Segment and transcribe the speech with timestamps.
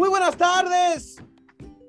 [0.00, 1.22] Muy buenas tardes.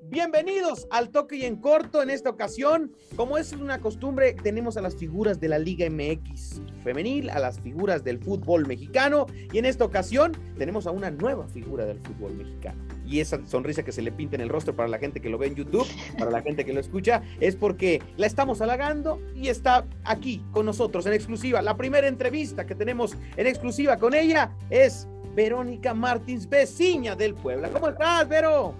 [0.10, 2.04] Bienvenidos al Toque y en Corto.
[2.04, 6.62] En esta ocasión, como es una costumbre, tenemos a las figuras de la Liga MX
[6.83, 11.48] femenil, a las figuras del fútbol mexicano y en esta ocasión tenemos a una nueva
[11.48, 12.84] figura del fútbol mexicano.
[13.05, 15.38] Y esa sonrisa que se le pinta en el rostro para la gente que lo
[15.38, 15.88] ve en YouTube,
[16.20, 20.66] para la gente que lo escucha, es porque la estamos halagando y está aquí con
[20.66, 21.62] nosotros en exclusiva.
[21.62, 27.70] La primera entrevista que tenemos en exclusiva con ella es Verónica Martins, vecina del Puebla.
[27.70, 28.73] ¿Cómo estás, Vero?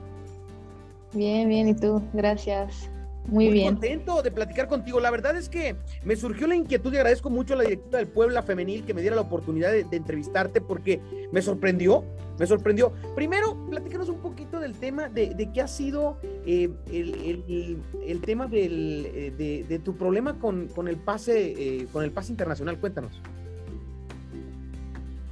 [1.14, 2.02] Bien, bien, ¿y tú?
[2.14, 2.90] Gracias.
[3.28, 3.74] Muy, bien.
[3.74, 5.00] contento de platicar contigo.
[5.00, 8.08] La verdad es que me surgió la inquietud y agradezco mucho a la directora del
[8.08, 11.00] Puebla Femenil que me diera la oportunidad de, entrevistarte porque
[11.32, 12.04] me sorprendió,
[12.40, 12.92] me sorprendió.
[13.16, 19.80] Primero, platícanos un poquito del tema de, qué ha sido eh, el, tema eh, de,
[19.80, 22.80] tu problema con, el pase, eh, con el pase internacional.
[22.80, 23.22] Cuéntanos.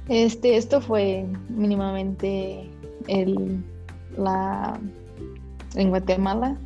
[0.08, 2.68] Este, esto fue mínimamente
[3.06, 3.62] el,
[4.16, 4.80] la,
[5.74, 6.56] en Guatemala,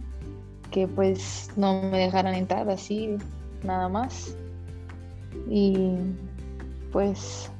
[0.70, 3.16] que pues no me dejaran entrar así,
[3.62, 4.36] nada más.
[5.48, 5.96] Y
[6.92, 7.50] pues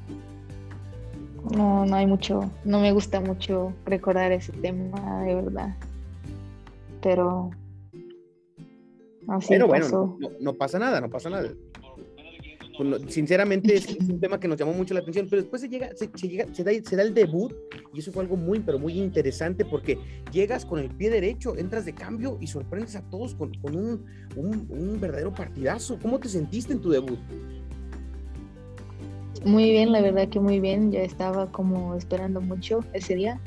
[1.51, 5.75] no, no hay mucho, no me gusta mucho recordar ese tema, de verdad.
[7.01, 7.51] Pero
[9.27, 11.49] así Pero bueno, no, pasa nada, no pasa nada.
[12.77, 15.89] Pues, sinceramente es un tema que nos llamó mucho la atención, pero después se llega,
[15.95, 17.53] se, llega, se, da, se da el debut
[17.93, 19.97] y eso fue algo muy, pero muy interesante porque
[20.31, 24.67] llegas con el pie derecho, entras de cambio y sorprendes a todos con, un, un,
[24.69, 25.97] un verdadero partidazo.
[26.01, 27.19] ¿Cómo te sentiste en tu debut?
[29.43, 30.91] Muy bien, la verdad que muy bien.
[30.91, 33.39] Ya estaba como esperando mucho ese día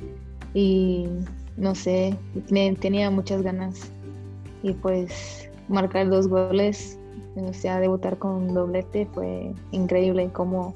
[0.54, 1.06] y
[1.56, 2.16] no sé,
[2.80, 3.90] tenía muchas ganas
[4.62, 6.97] y pues marcar dos goles
[7.46, 10.74] o sea, debutar con un doblete fue increíble, como,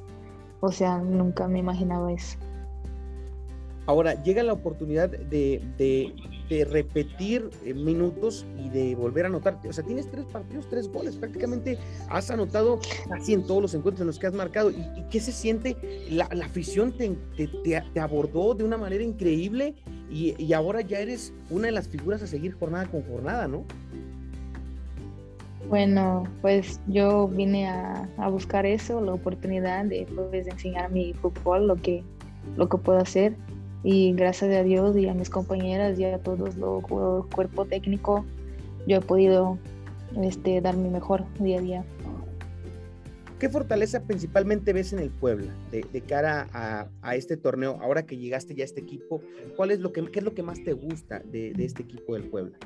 [0.60, 2.38] o sea, nunca me imaginaba eso.
[3.86, 9.58] Ahora, llega la oportunidad de, de, repetir eh, minutos y de volver a anotar.
[9.66, 11.16] O sea, tienes tres partidos, tres goles.
[11.16, 11.78] Prácticamente
[12.10, 14.70] has anotado casi en todos los encuentros en los que has marcado.
[14.70, 15.76] ¿Y, qué se siente?
[16.10, 17.16] La, afición te,
[17.64, 19.74] te, abordó de una manera increíble
[20.10, 23.64] y, y ahora ya eres una de las figuras a seguir jornada con jornada, ¿no?
[25.68, 31.76] Bueno, pues yo vine a, buscar eso, la oportunidad de pues, enseñar mi fútbol, lo
[31.76, 32.02] que,
[32.56, 33.34] lo que puedo hacer.
[33.84, 36.84] Y gracias a Dios y a mis compañeras y a todos los
[37.28, 38.24] cuerpo técnico,
[38.86, 39.58] yo he podido
[40.20, 41.84] este, dar mi mejor día a día.
[43.38, 47.76] ¿Qué fortaleza principalmente ves en el Puebla de, cara a, este torneo?
[47.80, 49.20] Ahora que llegaste ya a este equipo,
[49.56, 52.14] ¿cuál es lo que, qué es lo que más te gusta de, de este equipo
[52.14, 52.56] del Puebla?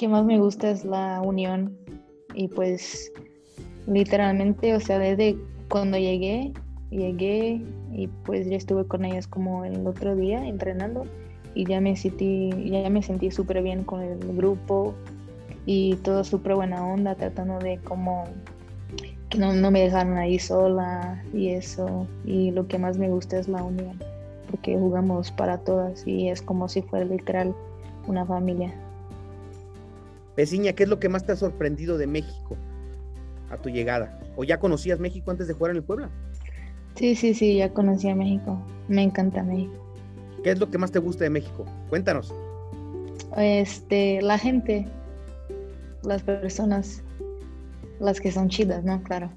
[0.00, 1.76] Que más me gusta es la unión
[2.32, 3.12] y pues
[3.86, 5.36] literalmente, o sea, desde
[5.68, 6.54] cuando llegué,
[6.88, 7.62] llegué
[7.92, 11.04] y pues ya estuve con ellas como el otro día entrenando
[11.54, 14.94] y ya me sentí, ya me sentí súper bien con el grupo
[15.66, 18.24] y todo súper buena onda, tratando de como
[19.28, 22.06] que no, no me dejaron ahí sola y eso.
[22.24, 23.98] Y lo que más me gusta es la unión,
[24.50, 27.54] porque jugamos para todas y es como si fuera literal
[28.06, 28.72] una familia.
[30.36, 32.56] Veciña, ¿qué es lo que más te ha sorprendido de México
[33.50, 34.18] a tu llegada?
[34.36, 36.10] ¿O ya conocías México antes de jugar en el Puebla?
[36.94, 38.60] Sí, sí, sí, ya conocía México.
[38.88, 39.72] Me encanta México.
[40.42, 41.66] ¿Qué es lo que más te gusta de México?
[41.88, 42.32] Cuéntanos.
[43.36, 44.86] Este, la gente,
[46.02, 47.02] las personas,
[48.00, 49.02] las que son chidas, ¿no?
[49.02, 49.30] Claro.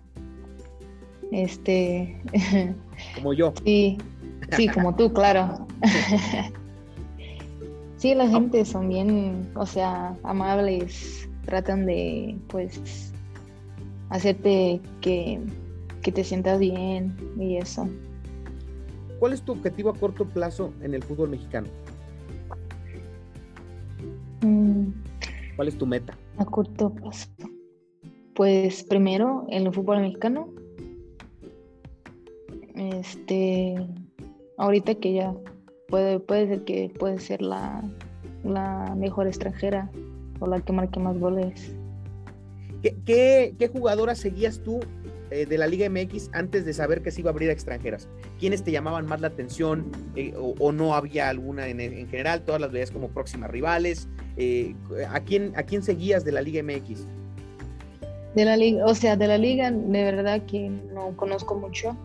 [1.31, 2.21] Este.
[3.15, 3.53] Como yo.
[3.63, 3.97] Sí,
[4.55, 5.67] sí, como tú, claro.
[8.03, 13.13] Sí, la gente son bien, o sea, amables, tratan de, pues,
[14.09, 15.39] hacerte que,
[16.01, 17.87] te sientas bien y eso.
[19.19, 21.69] ¿Cuál es tu objetivo a corto plazo en el fútbol mexicano?
[24.41, 24.87] Mm.
[25.55, 26.17] ¿Cuál es tu meta?
[26.39, 27.29] A corto plazo.
[28.35, 30.49] Pues primero en el fútbol mexicano.
[32.75, 33.75] Este,
[34.57, 35.33] ahorita que ya
[35.93, 37.83] puede, puede ser que puede ser la,
[38.43, 39.91] la mejor extranjera
[40.39, 41.75] o la que marque más goles.
[42.81, 44.79] ¿Qué, qué, jugadoras seguías tú
[45.29, 48.09] eh, de la Liga MX antes de saber que se iba a abrir a extranjeras?
[48.39, 52.41] ¿Quiénes te llamaban más la atención eh, o, no había alguna en, en, general?
[52.41, 54.07] Todas las veías como próximas rivales.
[54.35, 54.73] Eh,
[55.11, 57.05] ¿a, quién, ¿A quién seguías de la Liga MX?
[58.33, 61.95] De la liga, o sea, de la liga de verdad que no conozco mucho.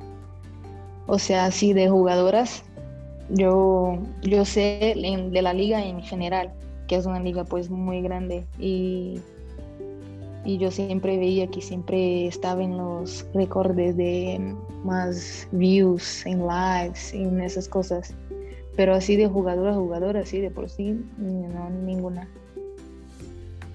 [1.07, 2.65] O sea, sí de jugadoras,
[3.31, 6.53] yo, yo sé de la liga en general,
[6.87, 9.21] que es una liga pues muy grande y,
[10.45, 14.55] y yo siempre veía que siempre estaba en los récords de
[14.85, 18.15] más views en lives, en esas cosas.
[18.77, 22.29] pero así de jugador a jugador, así de por sí, no, ninguna.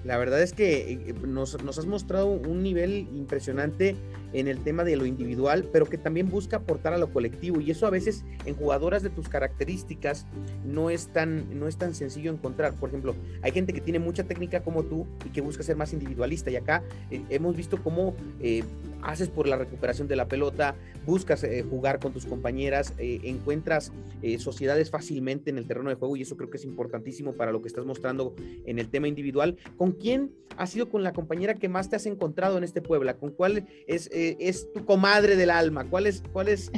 [0.04, 3.96] La verdad es que eh, nos, has mostrado un nivel impresionante
[4.34, 7.60] en el tema de lo individual, pero que también busca aportar a lo colectivo.
[7.60, 10.26] Y eso a veces en jugadoras de tus características
[10.64, 12.74] no es tan, no es tan sencillo encontrar.
[12.74, 15.92] Por ejemplo, hay gente que tiene mucha técnica como tú y que busca ser más
[15.92, 16.50] individualista.
[16.50, 18.62] Y acá eh, hemos visto cómo eh,
[19.02, 20.74] haces por la recuperación de la pelota,
[21.06, 23.92] buscas jugar con tus compañeras, encuentras
[24.38, 27.60] sociedades fácilmente en el terreno de juego y eso creo que es importantísimo para lo
[27.60, 28.34] que estás mostrando
[28.64, 29.58] en el tema individual.
[29.76, 33.14] ¿Con quién ha sido con la compañera que más te has encontrado en este Puebla?
[33.14, 35.84] ¿Con cuál es es tu comadre del alma?
[35.84, 36.70] ¿Cuál es, cuál es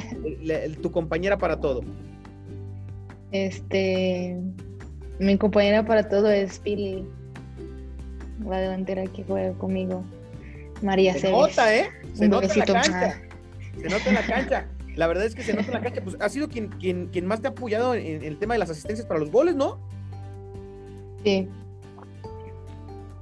[0.81, 1.81] tu compañera para todo?
[3.31, 4.37] Este,
[5.19, 7.05] mi compañera para todo es Pili,
[8.45, 10.03] la delantera que juega conmigo,
[10.81, 11.89] María Se nota, ¿eh?
[12.13, 13.21] Se nota en la cancha.
[13.79, 14.67] Se nota en la cancha.
[14.95, 16.01] La verdad es que se nota en la cancha.
[16.03, 18.69] Pues ha sido quien, quien, quien más te ha apoyado en, el tema de las
[18.69, 19.79] asistencias para los goles, ¿no?
[21.23, 21.49] Sí.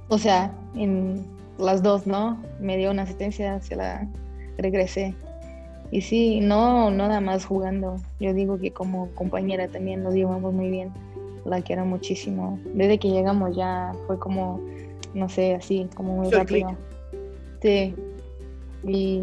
[0.08, 1.24] O sea, en
[1.58, 2.40] las dos, ¿no?
[2.60, 4.06] Me dio una asistencia, se la
[4.58, 5.14] regresé.
[5.90, 7.96] Y sí, no, no nada más jugando.
[8.20, 10.90] Yo digo que como compañera también nos llevamos muy bien.
[11.44, 12.58] La quiero muchísimo.
[12.74, 14.60] Desde que llegamos ya fue como,
[15.14, 16.76] no sé, así, como muy rápido.
[17.62, 17.94] Sí.
[18.84, 19.20] Y,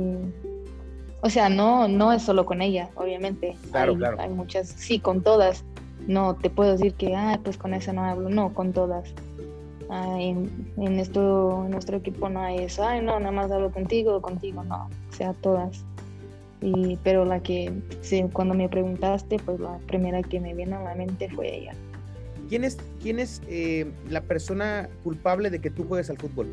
[1.22, 3.56] o sea, no, no es solo con ella, obviamente.
[3.72, 4.18] Claro, hay, claro.
[4.20, 5.66] Hay muchas, sí, con todas.
[6.08, 8.30] No te puedo decir que, ah, pues con esa no hablo.
[8.30, 9.14] No, con todas.
[9.95, 14.24] Ah, en, en, esto, nuestro equipo no hay eso, ay, no, nada más hablo contigo,
[14.24, 15.86] contigo, no, o sea, todas.
[16.62, 20.81] Y, pero la que, sí, cuando me preguntaste, pues la primera que me viene a
[20.81, 21.75] la mente fue ella.
[22.50, 26.48] ¿Quién es, quién es eh, la persona culpable de que tú juegues al fútbol?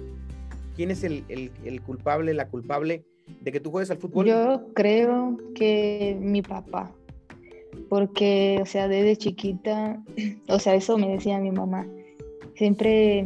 [0.76, 3.04] ¿Quién es el, el, el, culpable, la culpable
[3.40, 4.26] de que tú juegues al fútbol?
[4.26, 6.93] Yo creo que mi papá,
[7.88, 10.04] porque, o sea, desde chiquita,
[10.48, 11.86] o sea, eso me decía mi mamá
[12.60, 13.22] siempre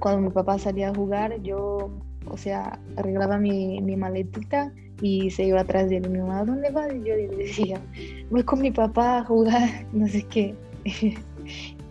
[0.00, 1.92] cuando mi papá salía a jugar, yo,
[2.26, 6.10] o sea, arreglaba mi, mi maletita y se iba atrás de él.
[6.10, 6.92] Mi mamá, ¿dónde vas?
[6.92, 7.80] Y yo le decía,
[8.30, 10.56] voy con mi papá a jugar, no sé qué.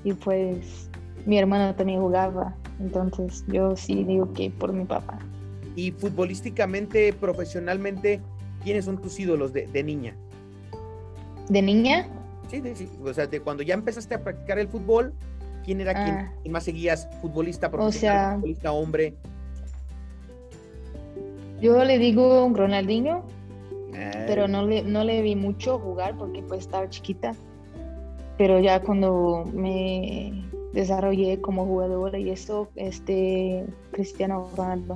[0.04, 0.90] y pues
[1.26, 5.20] mi hermano también jugaba, entonces yo sí digo que por mi papá.
[5.78, 8.20] Y futbolísticamente, profesionalmente,
[8.62, 10.18] ¿quiénes son tus ídolos de, de niña?
[11.48, 12.10] ¿De niña?
[12.50, 15.14] Sí, sí, o sea, de cuando ya empezaste a practicar el fútbol,
[15.68, 16.32] ¿Quién era ah.
[16.42, 17.10] quien, más seguías?
[17.20, 18.36] ¿Futbolista profesional?
[18.36, 19.16] ¿Futbolista hombre?
[21.60, 23.26] Yo le digo un Ronaldinho,
[24.28, 27.34] pero no le, no le vi mucho jugar porque pues estaba chiquita.
[28.38, 30.42] Pero ya cuando me
[30.72, 34.96] desarrollé como jugadora y eso, este Cristiano Ronaldo.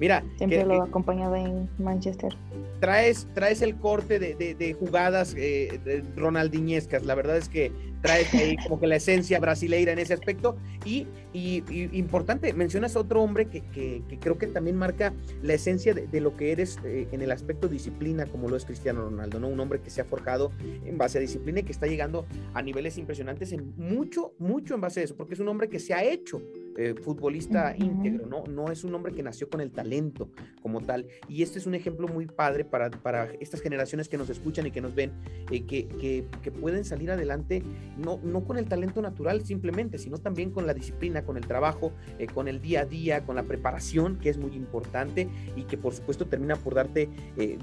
[0.00, 2.36] Mira, siempre lo acompañaba en Manchester.
[2.80, 7.04] Traes, traes el corte de, de, jugadas eh, ronaldiñescas.
[7.04, 7.72] La verdad es que
[8.02, 10.56] traes ahí como que la esencia brasileira en ese aspecto.
[10.84, 11.64] Y, y,
[11.98, 15.12] importante, mencionas a otro hombre que, que, creo que también marca
[15.42, 19.02] la esencia de, lo que eres eh, en el aspecto disciplina, como lo es Cristiano
[19.02, 19.48] Ronaldo, ¿no?
[19.48, 20.52] Un hombre que se ha forjado
[20.84, 24.80] en base a disciplina y que está llegando a niveles impresionantes en mucho, mucho en
[24.80, 26.40] base a eso, porque es un hombre que se ha hecho
[26.80, 28.44] eh, futbolista íntegro, ¿no?
[28.46, 30.30] No es un hombre que nació con el talento
[30.62, 31.08] como tal.
[31.28, 34.70] Y este es un ejemplo muy padre para, para estas generaciones que nos escuchan y
[34.70, 35.10] que nos ven,
[35.50, 37.64] eh, que, que, que pueden salir adelante
[37.96, 41.92] no, no con el talento natural simplemente, sino también con la disciplina, con el trabajo,
[42.20, 45.78] eh, con el día a día, con la preparación, que es muy importante y que
[45.78, 47.08] por supuesto termina por darte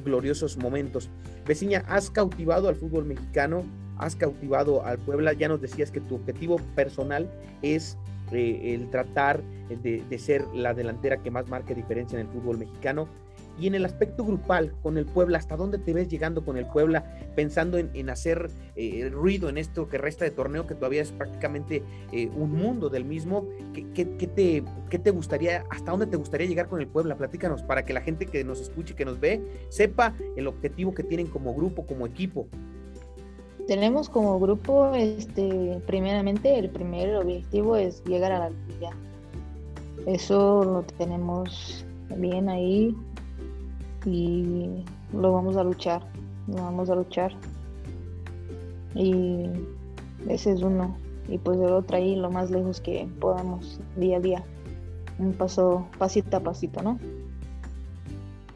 [0.03, 1.09] gloriosos momentos.
[1.47, 3.63] Vecina, has cautivado al fútbol mexicano,
[3.97, 7.31] has cautivado al Puebla, ya nos decías que tu objetivo personal
[7.61, 7.97] es
[8.31, 12.57] eh, el tratar de, de, ser la delantera que más marque diferencia en el fútbol
[12.57, 13.07] mexicano.
[13.57, 16.65] Y en el aspecto grupal con el Puebla, ¿hasta dónde te ves llegando con el
[16.65, 17.05] Puebla
[17.35, 21.81] pensando en, hacer eh, ruido en esto que resta de torneo, que todavía es prácticamente
[22.11, 23.47] eh, un mundo del mismo?
[23.73, 27.15] ¿Qué, te, ¿Qué te gustaría, hasta dónde te gustaría llegar con el Puebla?
[27.15, 31.03] Platícanos para que la gente que nos escuche, que nos ve, sepa el objetivo que
[31.03, 32.49] tienen como grupo, como equipo.
[33.67, 38.91] Tenemos como grupo, este, primeramente, el primer objetivo es llegar a la liga.
[40.05, 42.95] Eso lo tenemos bien ahí,
[44.05, 46.01] y lo vamos a luchar,
[46.47, 47.31] lo vamos a luchar.
[48.93, 49.49] Y
[50.27, 50.95] ese es uno.
[51.27, 54.43] Y pues el otro ahí lo más lejos que podamos día a día.
[55.17, 56.99] Un paso, pasito a pasito, ¿no?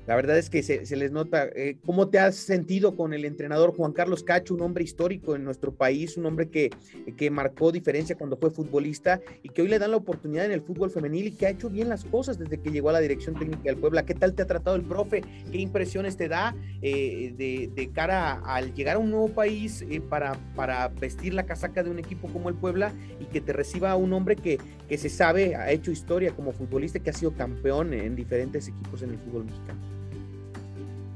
[0.10, 3.76] La verdad es que se, les nota eh, cómo te has sentido con el entrenador
[3.76, 6.72] Juan Carlos Cacho, un hombre histórico en nuestro país, un hombre que,
[7.16, 10.62] que marcó diferencia cuando fue futbolista y que hoy le dan la oportunidad en el
[10.62, 13.36] fútbol femenil y que ha hecho bien las cosas desde que llegó a la dirección
[13.36, 14.04] técnica del Puebla.
[14.04, 15.22] ¿Qué tal te ha tratado el profe?
[15.52, 20.34] ¿Qué impresiones te da eh, de, cara al llegar a un nuevo país eh, para,
[20.56, 24.12] para vestir la casaca de un equipo como el Puebla y que te reciba un
[24.14, 28.16] hombre que, que se sabe, ha hecho historia como futbolista, que ha sido campeón en
[28.16, 29.99] diferentes equipos en el fútbol mexicano?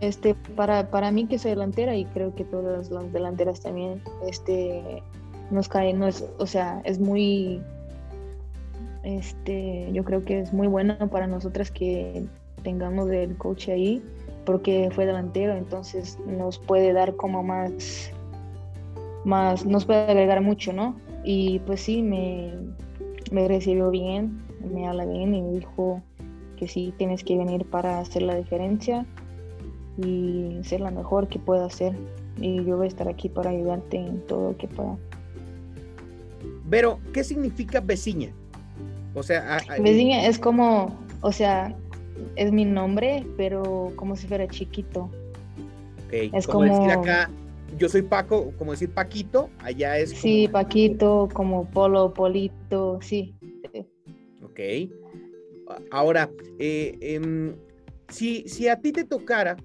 [0.04, 5.02] Este, para, para mí que soy delantera y creo que todas las delanteras también, este,
[5.50, 7.62] nos cae, no es, o sea, es muy,
[9.04, 12.26] este, yo creo que es muy bueno para nosotras que
[12.64, 14.04] tengamos el coach ahí,
[14.44, 18.12] porque fue delantero, entonces nos puede dar como más,
[19.24, 20.98] más, nos puede agregar mucho, ¿no?
[21.24, 22.52] Y pues sí, me,
[23.32, 26.02] me recibió bien, me habla bien y me dijo
[26.58, 29.06] que sí, tienes que venir para hacer la diferencia
[29.98, 31.96] y ser la mejor que pueda ser.
[32.38, 34.98] Y yo voy a estar aquí para ayudarte en todo lo que pueda.
[36.70, 38.34] Pero, ¿qué significa vecina?
[39.14, 41.76] O sea, vecina es como, o sea,
[42.36, 45.10] es mi nombre, pero como si fuera chiquito.
[46.12, 47.30] Es como, decir acá,
[47.78, 50.12] yo soy Paco, como decir Paquito, allá es.
[50.12, 53.36] Sí, Paquito, como Polo, Polito, sí.
[54.44, 54.60] Ok.
[55.90, 57.56] Ahora, eh, em,
[58.10, 59.58] si, si a ti te tocara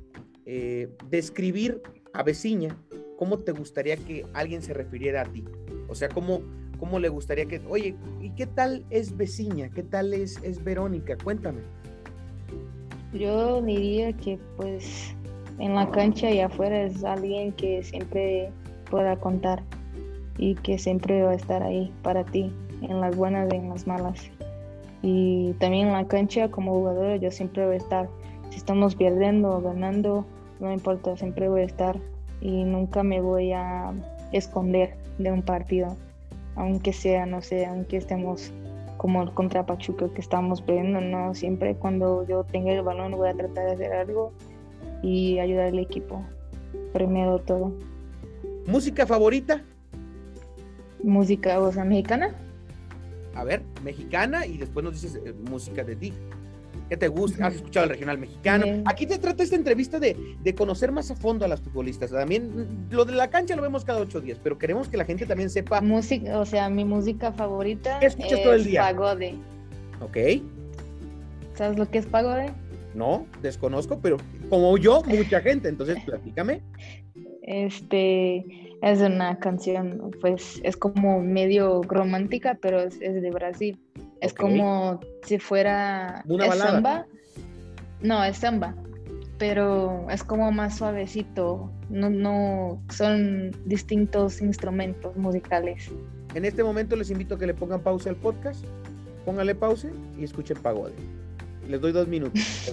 [0.50, 1.82] eh, describir
[2.14, 2.74] a Veciña,
[3.18, 5.44] ¿cómo te gustaría que alguien se refiriera a ti?
[5.88, 6.40] O sea, ¿cómo,
[6.78, 9.68] cómo le gustaría que, oye, ¿y qué tal es Veciña?
[9.68, 11.18] ¿Qué tal es, es Verónica?
[11.22, 11.60] Cuéntame.
[13.12, 15.14] Yo diría que pues
[15.58, 18.50] en la cancha y afuera es alguien que siempre
[18.90, 19.62] pueda contar
[20.38, 22.50] y que siempre va a estar ahí para ti,
[22.80, 24.30] en las buenas y en las malas.
[25.02, 28.08] Y también en la cancha como jugador yo siempre voy a estar,
[28.48, 30.24] si estamos perdiendo o ganando,
[30.60, 31.98] no importa, siempre voy a estar
[32.40, 33.92] y nunca me voy a
[34.32, 35.96] esconder de un partido,
[36.56, 38.52] aunque sea, no sé, aunque estemos
[38.96, 43.34] como contra Pachuca que estamos perdiendo, no, siempre cuando yo tenga el balón voy a
[43.34, 44.32] tratar de hacer algo
[45.02, 46.22] y ayudar al equipo,
[46.92, 47.72] primero todo.
[48.66, 49.62] ¿Música favorita?
[51.02, 52.34] Música, o sea, mexicana.
[53.34, 56.12] A ver, mexicana y después nos dices eh, música de ti.
[56.88, 57.46] ¿Qué te gusta?
[57.46, 58.82] ¿Has escuchado el regional mexicano?
[58.86, 60.16] Aquí te trata esta entrevista de,
[60.56, 62.10] conocer más a fondo a las futbolistas.
[62.10, 65.04] También mm, lo de la cancha lo vemos cada ocho días, pero queremos que la
[65.04, 65.80] gente también sepa.
[65.80, 67.98] Música, o sea, mi música favorita.
[68.00, 68.80] ¿Qué escuchas todo el día?
[68.82, 69.34] Pagode.
[70.00, 70.16] Ok.
[71.54, 72.52] ¿Sabes lo que es pagode?
[72.94, 74.16] No, desconozco, pero
[74.48, 75.68] como yo, mucha gente.
[75.68, 76.62] Entonces, platícame.
[77.42, 78.44] Este
[78.82, 83.78] es una canción, pues es como medio romántica, pero es de Brasil.
[84.20, 87.06] Es como si fuera una samba.
[88.00, 88.74] No, es samba,
[89.38, 91.70] pero es como más suavecito.
[91.88, 95.90] No, no son distintos instrumentos musicales.
[96.34, 98.64] En este momento les invito a que le pongan pausa al podcast,
[99.24, 100.94] pónganle pausa y escuchen Pagode.
[101.68, 102.72] Les doy dos minutos.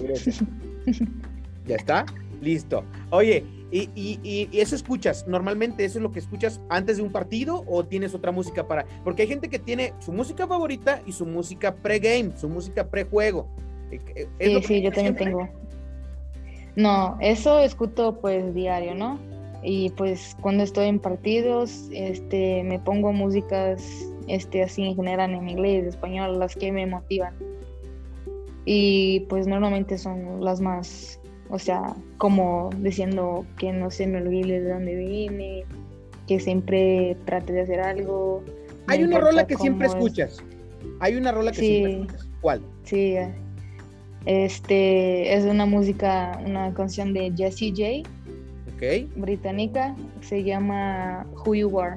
[1.66, 2.06] ¿Ya está?
[2.40, 2.84] Listo.
[3.10, 3.90] Oye, y,
[4.22, 8.14] y, eso escuchas, normalmente eso es lo que escuchas antes de un partido o tienes
[8.14, 12.36] otra música para, porque hay gente que tiene su música favorita y su música pre-game,
[12.36, 13.48] su música pre-juego.
[13.90, 15.48] Eh, eh, sí, sí, yo también tengo.
[16.76, 19.18] No, eso escucho pues diario, ¿no?
[19.62, 23.82] Y pues cuando estoy en partidos, este, me pongo músicas,
[24.28, 27.34] este, así en general en inglés, español, las que me motivan.
[28.64, 34.60] Y pues normalmente son las más o sea, como diciendo que no se me olvide
[34.60, 35.64] de dónde vine,
[36.26, 38.42] que siempre trate de hacer algo.
[38.88, 40.42] Hay una rola que siempre escuchas.
[41.00, 42.28] Hay una rola que siempre escuchas.
[42.40, 42.62] ¿Cuál?
[42.84, 43.16] Sí.
[44.26, 48.08] Este es una música, una canción de Jessie J.
[48.74, 49.10] Okay.
[49.16, 49.94] Británica.
[50.20, 51.96] Se llama Who You Are.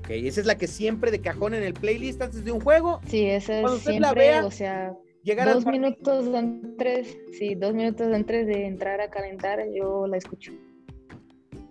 [0.00, 3.00] Ok, esa es la que siempre de cajón en el playlist antes de un juego.
[3.06, 4.94] Sí, esa es siempre, o sea,
[5.34, 10.52] dos minutos antes, sí, dos minutos antes de entrar a calentar, yo la escucho.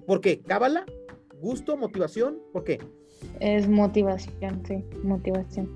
[0.05, 0.41] ¿Por qué?
[0.41, 0.85] ¿Cábala?
[1.39, 1.77] ¿Gusto?
[1.77, 2.37] ¿Motivación?
[2.51, 2.79] ¿Por qué?
[3.39, 5.69] Es motivación, sí, motivación.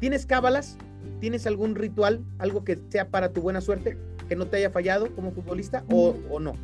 [0.00, 0.76] ¿Tienes cábalas?
[1.20, 2.24] ¿Tienes algún ritual?
[2.38, 3.96] ¿Algo que sea para tu buena suerte?
[4.28, 6.54] ¿Que no te haya fallado como futbolista o, o no?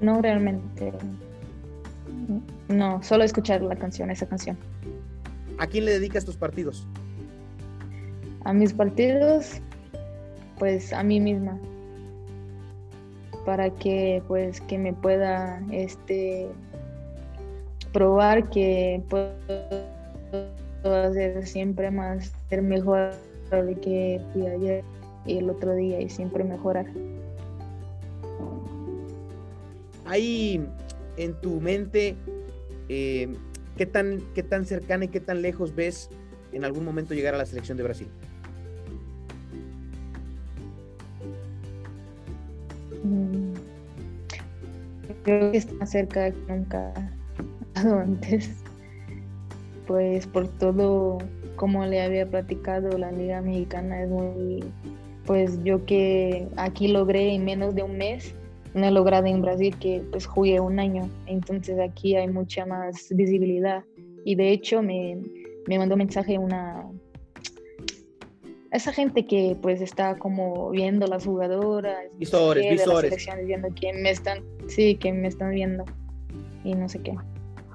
[0.00, 0.92] No, realmente.
[2.68, 4.56] No, solo escuchar la canción, esa canción.
[5.58, 6.86] ¿A quién le dedicas tus partidos?
[8.44, 9.60] A mis partidos,
[10.64, 11.60] pues a mí misma
[13.44, 16.48] para que pues que me pueda este
[17.92, 19.28] probar que puedo
[20.82, 23.10] hacer siempre más ser mejor
[23.50, 24.22] de que
[24.56, 24.82] ayer
[25.26, 26.86] y el otro día y siempre mejorar
[30.06, 30.66] hay
[31.18, 32.16] en tu mente
[32.88, 33.28] eh,
[33.76, 36.08] qué, tan, qué tan cercana y qué tan lejos ves
[36.52, 38.08] en algún momento llegar a la selección de Brasil?
[45.24, 46.92] Creo que está más cerca que nunca
[47.74, 48.62] antes.
[49.86, 51.18] Pues por todo,
[51.56, 54.64] como le había platicado, la Liga Mexicana es muy,
[55.26, 58.34] pues yo que aquí logré en menos de un mes,
[58.72, 63.08] no he logrado en Brasil que pues jugué un año, entonces aquí hay mucha más
[63.10, 63.84] visibilidad
[64.24, 65.18] y de hecho me,
[65.66, 66.84] me mandó mensaje una
[68.74, 73.26] esa gente que pues está como viendo las jugadoras visores visores.
[73.46, 75.84] viendo quién me están sí que me están viendo
[76.64, 77.14] y no sé qué.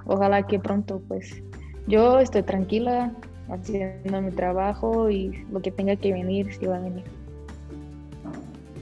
[0.05, 1.41] Ojalá que pronto pues
[1.87, 3.13] yo estoy tranquila
[3.47, 7.03] haciendo mi trabajo y lo que tenga que venir sí va a venir.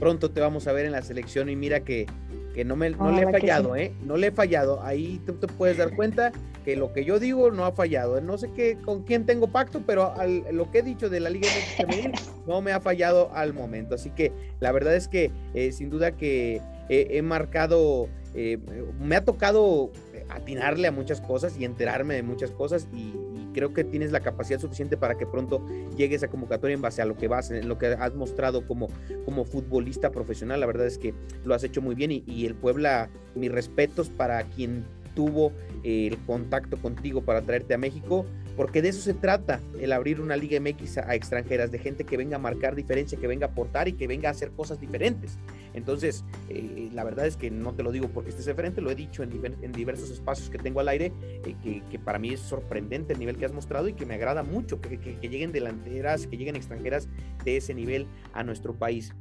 [0.00, 2.06] Pronto te vamos a ver en la selección y mira que,
[2.54, 3.92] que no, me, no le he fallado, ¿eh?
[4.02, 4.82] No le he fallado.
[4.82, 6.32] Ahí tú te puedes dar cuenta
[6.64, 8.20] que lo que yo digo no ha fallado.
[8.20, 10.14] No sé qué, con quién tengo pacto, pero
[10.52, 12.12] lo que he dicho de la Liga Femenil
[12.46, 13.94] no me ha fallado al momento.
[13.94, 18.58] Así que la verdad es que eh, sin duda que he marcado, eh,
[18.98, 19.92] me ha tocado
[20.28, 23.14] atinarle a muchas cosas y enterarme de muchas cosas y,
[23.52, 25.64] creo que tienes la capacidad suficiente para que pronto
[25.96, 28.88] llegues a convocatoria en base a lo que vas, en lo que has mostrado como,
[29.24, 30.60] como futbolista profesional.
[30.60, 31.14] La verdad es que
[31.44, 35.52] lo has hecho muy bien y, el Puebla, mis respetos para quien tuvo
[35.82, 38.24] el contacto contigo para traerte a México,
[38.56, 42.16] porque de eso se trata, el abrir una Liga MX a, extranjeras, de gente que
[42.16, 45.38] venga a marcar diferencia, que venga a aportar y que venga a hacer cosas diferentes.
[45.78, 48.94] Entonces, eh, la verdad es que no te lo digo porque estés diferente, lo he
[48.94, 51.12] dicho en, diversos espacios que tengo al aire,
[51.44, 54.42] eh, que, para mí es sorprendente el nivel que has mostrado y que me agrada
[54.42, 57.08] mucho que, que lleguen delanteras, que lleguen extranjeras
[57.44, 59.14] de ese nivel a nuestro país.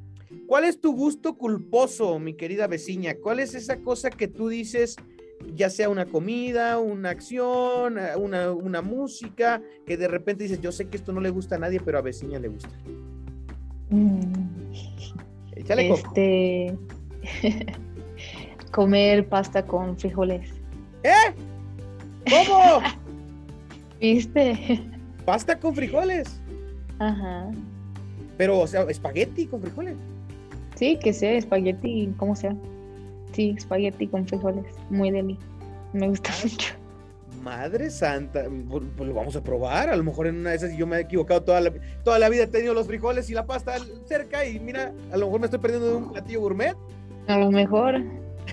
[0.46, 3.16] ¿Cuál es tu gusto culposo, mi querida vecina?
[3.16, 4.98] ¿Cuál es esa cosa que tú dices?
[5.56, 10.88] ya sea una comida, una acción, eh, una, música, que de repente dices, yo sé
[10.88, 12.76] que esto no le gusta a nadie, pero a vecina le gusta.
[13.90, 14.57] Mm.
[15.68, 16.78] Échale este...
[18.72, 20.50] comer pasta con frijoles.
[21.04, 21.34] ¿Eh?
[22.30, 22.80] ¿Cómo?
[24.00, 24.82] ¿Viste?
[25.26, 26.40] ¿Pasta con frijoles?
[27.00, 27.52] Ajá.
[28.38, 29.98] Pero, o sea, espagueti con frijoles.
[30.76, 32.56] Sí, que sea espagueti, como sea.
[33.34, 34.66] Sí, espagueti con frijoles.
[34.90, 35.38] Muy deli.
[35.92, 36.76] Me gusta mucho.
[37.48, 39.90] Madre santa, pues, pues lo vamos a probar.
[39.90, 41.72] A lo mejor en una de esas yo me he equivocado toda la,
[42.04, 42.44] toda la vida.
[42.44, 45.60] He tenido los frijoles y la pasta cerca y mira, a lo mejor me estoy
[45.62, 46.76] perdiendo de un platillo gourmet.
[47.28, 48.04] A lo mejor.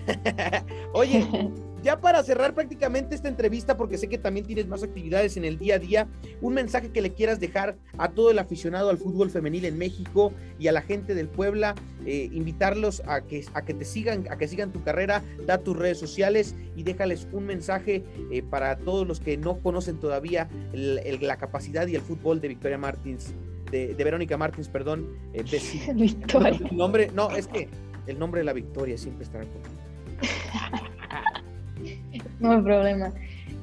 [0.92, 1.26] Oye,
[1.84, 5.58] ya para cerrar prácticamente esta entrevista, porque sé que también tienes más actividades en el
[5.58, 6.08] día a día,
[6.40, 10.32] un mensaje que le quieras dejar a todo el aficionado al fútbol femenil en México
[10.58, 11.74] y a la gente del Puebla,
[12.06, 15.76] eh, invitarlos a que, a que te sigan, a que sigan tu carrera, da tus
[15.76, 21.36] redes sociales y déjales un mensaje eh, para todos los que no conocen todavía la
[21.36, 23.34] capacidad y el fútbol de Victoria Martins,
[23.70, 25.06] de, Verónica Martins, perdón.
[25.34, 25.44] Eh,
[25.94, 26.58] Victoria.
[26.72, 27.68] nombre, no, es que
[28.06, 30.80] el nombre de la Victoria siempre estará conmigo.
[32.40, 33.12] no hay problema.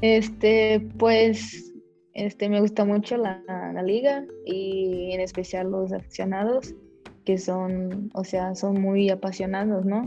[0.01, 1.73] Este, pues,
[2.13, 3.41] este, me gusta mucho la,
[3.83, 6.75] liga y en especial los aficionados
[7.25, 10.05] que son, o sea, son muy apasionados, ¿no?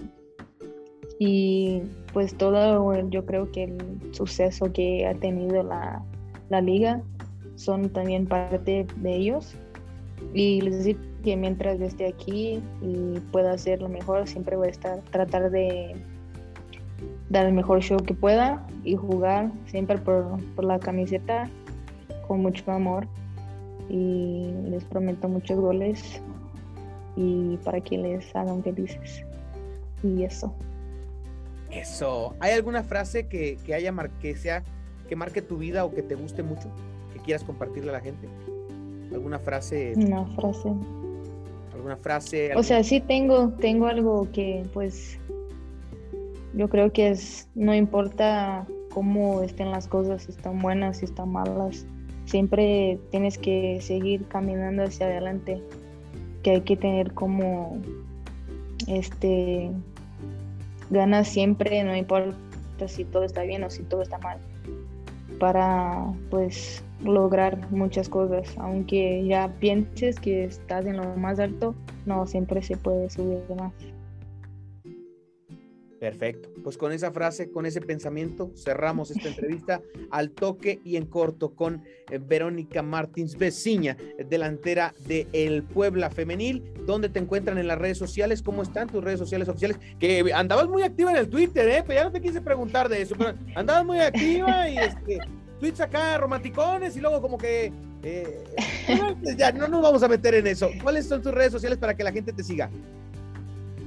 [1.18, 3.78] Y pues todo, yo creo que el
[4.12, 6.04] suceso que ha tenido la,
[6.50, 7.02] la liga
[7.56, 9.54] son también parte de ellos.
[10.32, 14.68] Y les decir que mientras yo esté aquí y pueda hacer lo mejor, siempre voy
[14.68, 15.96] a estar, tratar de
[17.34, 21.50] dar el mejor show que pueda y jugar siempre por, la camiseta
[22.26, 23.06] con mucho amor.
[23.90, 26.22] Y les prometo muchos goles
[27.16, 29.24] y para que les hagan felices.
[30.02, 30.54] Y eso.
[31.70, 32.34] Eso.
[32.40, 34.62] Hay alguna frase que, haya mar que sea
[35.08, 36.70] que marque tu vida o que te guste mucho
[37.12, 38.26] que quieras compartirle a la gente
[39.12, 40.72] alguna frase una frase.
[41.74, 45.18] Alguna frase o sea sí tengo tengo algo que pues
[46.56, 51.30] yo creo que es, no importa cómo estén las cosas, si están buenas, si están
[51.32, 51.84] malas,
[52.26, 55.60] siempre tienes que seguir caminando hacia adelante,
[56.42, 57.78] que hay que tener como
[58.86, 59.70] este
[60.90, 62.36] ganas siempre, no importa
[62.86, 64.38] si todo está bien o si todo está mal,
[65.40, 71.74] para pues lograr muchas cosas, aunque ya pienses que estás en lo más alto,
[72.06, 73.72] no siempre se puede subir más.
[76.04, 76.50] Perfecto.
[76.62, 81.54] pues con esa frase, con ese pensamiento, cerramos esta entrevista al toque y en corto
[81.54, 83.96] con eh, Verónica Martins Veciña,
[84.28, 86.62] delantera de El Puebla Femenil.
[86.84, 88.42] ¿Dónde te encuentran en las redes sociales?
[88.42, 89.78] ¿Cómo están tus redes sociales oficiales?
[89.98, 91.82] Que andabas muy activa en el Twitter, ¿eh?
[91.86, 95.20] Pero ya no te quise preguntar de eso, pero andabas muy activa y este,
[95.58, 97.72] tweets acá romanticones y luego como que...
[98.02, 98.44] Eh,
[99.38, 100.68] ya no nos vamos a meter en eso.
[100.82, 102.68] ¿Cuáles son tus redes sociales para que la gente te siga?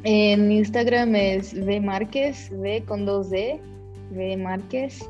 [0.10, 3.60] En Instagram es V Márquez, V con dos D,
[4.12, 5.06] V Márquez.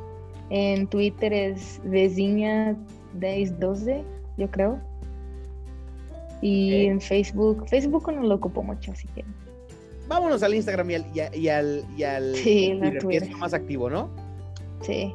[0.49, 2.75] En Twitter es Veciña
[3.13, 4.03] 1012,
[4.38, 4.79] yo creo.
[6.41, 9.23] Y en Facebook, Facebook no lo ocupo mucho, así que.
[10.07, 14.10] Vámonos al Instagram y al, y al, y al, sí, que es más activo, ¿no?
[14.81, 15.13] Sí.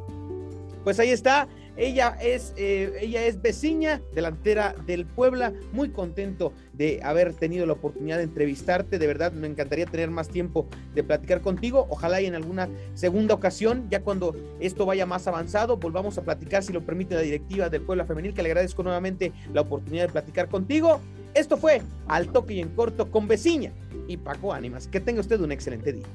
[0.84, 1.48] Pues ahí está.
[1.76, 7.72] Ella es, eh, ella es vecina, delantera del Puebla, muy contento de haber tenido la
[7.72, 12.26] oportunidad de entrevistarte, de verdad me encantaría tener más tiempo de platicar contigo, ojalá y
[12.26, 16.82] en alguna segunda ocasión, ya cuando esto vaya más avanzado, volvamos a platicar si lo
[16.82, 21.00] permite la directiva del Puebla Femenil, que le agradezco nuevamente la oportunidad de platicar contigo.
[21.34, 23.72] Esto fue Al Toque y en Corto con Vecina
[24.06, 24.86] y Paco Ánimas.
[24.86, 26.06] Que tenga usted un excelente día.